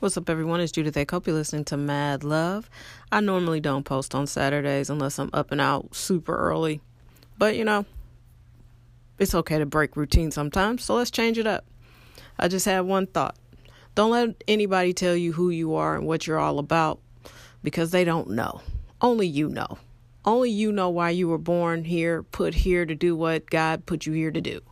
[0.00, 0.60] What's up, everyone?
[0.60, 1.04] It's Judith A.
[1.10, 2.70] Hope you're listening to Mad Love.
[3.12, 6.80] I normally don't post on Saturdays unless I'm up and out super early.
[7.36, 7.84] But, you know,
[9.18, 11.66] it's okay to break routine sometimes, so let's change it up.
[12.38, 13.36] I just had one thought.
[13.94, 16.98] Don't let anybody tell you who you are and what you're all about
[17.62, 18.62] because they don't know.
[19.02, 19.76] Only you know.
[20.24, 24.06] Only you know why you were born here, put here to do what God put
[24.06, 24.62] you here to do.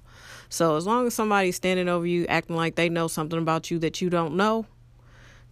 [0.48, 3.79] So as long as somebody's standing over you acting like they know something about you
[3.80, 4.64] that you don't know,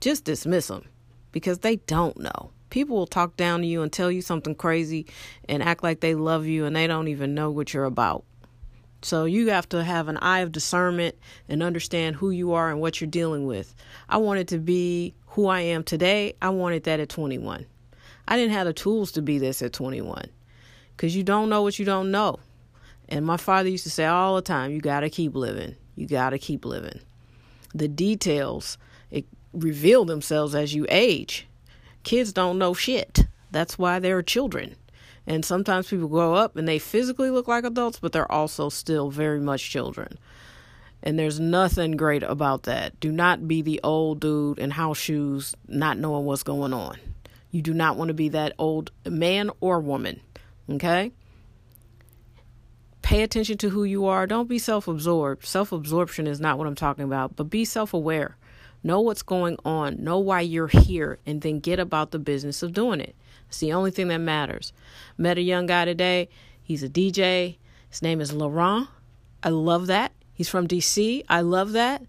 [0.01, 0.85] just dismiss them
[1.33, 2.51] because they don't know.
[2.71, 5.07] People will talk down to you and tell you something crazy
[5.49, 8.25] and act like they love you and they don't even know what you're about.
[9.03, 11.15] So you have to have an eye of discernment
[11.49, 13.75] and understand who you are and what you're dealing with.
[14.09, 16.35] I wanted to be who I am today.
[16.43, 17.67] I wanted that at 21.
[18.27, 20.29] I didn't have the tools to be this at 21
[20.97, 22.41] because you don't know what you don't know.
[23.09, 25.77] And my father used to say all the time, you got to keep living.
[25.95, 27.01] You got to keep living.
[27.75, 28.79] The details
[29.57, 31.47] reveal themselves as you age.
[32.03, 33.27] Kids don't know shit.
[33.51, 34.77] That's why they're children.
[35.27, 39.11] And sometimes people grow up and they physically look like adults, but they're also still
[39.11, 40.19] very much children.
[41.03, 42.99] And there's nothing great about that.
[43.01, 46.99] Do not be the old dude in house shoes, not knowing what's going on.
[47.51, 50.21] You do not want to be that old man or woman.
[50.71, 51.13] Okay?
[53.03, 54.27] Pay attention to who you are.
[54.27, 55.47] Don't be self absorbed.
[55.47, 58.37] Self absorption is not what I'm talking about, but be self aware.
[58.87, 62.73] Know what's going on, know why you're here, and then get about the business of
[62.73, 63.17] doing it.
[63.49, 64.73] It's the only thing that matters.
[65.19, 66.29] Met a young guy today.
[66.63, 67.57] He's a DJ.
[67.91, 68.89] His name is Laurent.
[69.43, 70.13] I love that.
[70.33, 71.25] He's from DC.
[71.29, 72.01] I love that.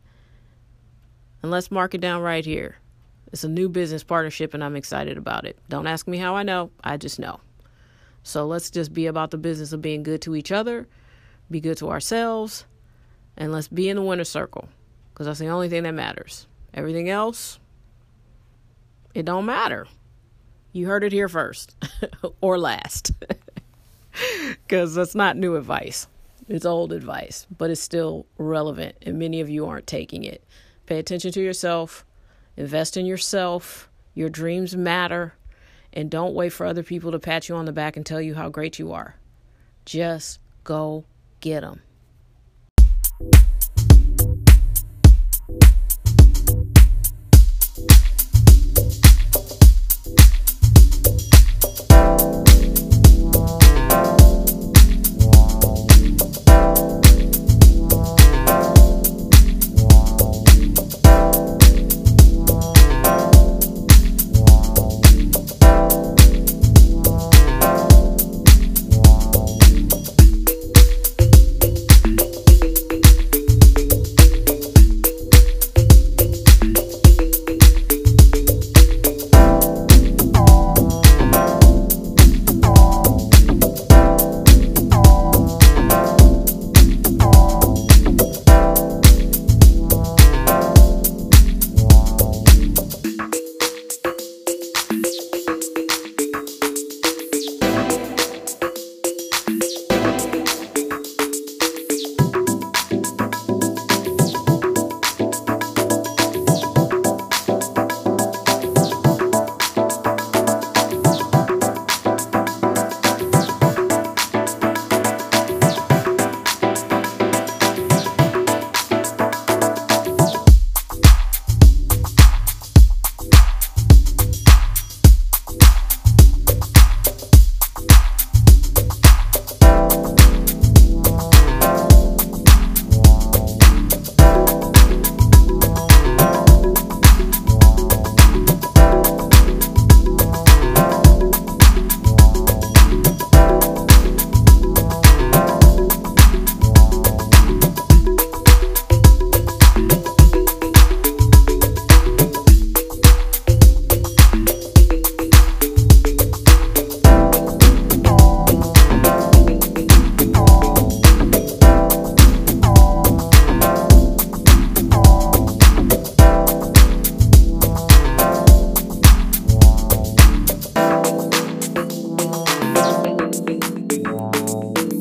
[1.42, 2.78] And let's mark it down right here.
[3.34, 5.58] It's a new business partnership, and I'm excited about it.
[5.70, 7.40] Don't ask me how I know, I just know.
[8.22, 10.88] So let's just be about the business of being good to each other,
[11.50, 12.66] be good to ourselves,
[13.36, 14.70] and let's be in the winner circle
[15.12, 16.46] because that's the only thing that matters.
[16.74, 17.60] Everything else,
[19.14, 19.88] it don't matter.
[20.72, 21.76] You heard it here first
[22.42, 23.12] or last.
[24.68, 26.08] Because that's not new advice.
[26.48, 30.44] It's old advice, but it's still relevant, and many of you aren't taking it.
[30.88, 32.06] Pay attention to yourself,
[32.56, 33.90] invest in yourself.
[34.14, 35.36] Your dreams matter,
[35.94, 38.34] and don't wait for other people to pat you on the back and tell you
[38.34, 39.18] how great you are.
[39.86, 41.06] Just go
[41.40, 41.82] get them.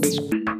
[0.07, 0.56] Thanks.